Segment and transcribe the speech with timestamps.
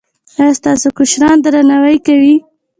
[0.39, 2.35] ایا ستاسو کشران درناوی کوي؟